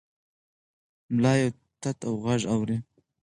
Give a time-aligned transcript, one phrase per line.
[1.13, 1.49] ملا یو
[1.81, 2.77] تت غږ اوري.